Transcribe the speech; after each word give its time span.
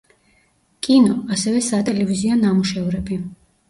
კინო, 0.87 1.19
ასევე 1.37 1.63
სატელევიზიო 1.69 2.43
ნამუშევრები. 2.45 3.25